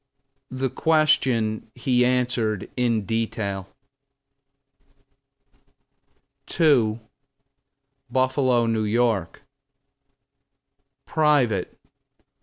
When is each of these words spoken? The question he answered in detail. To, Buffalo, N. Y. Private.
The 0.49 0.71
question 0.71 1.69
he 1.75 2.03
answered 2.03 2.71
in 2.75 3.05
detail. 3.05 3.69
To, 6.47 7.01
Buffalo, 8.09 8.63
N. 8.63 8.81
Y. 8.81 9.25
Private. 11.05 11.77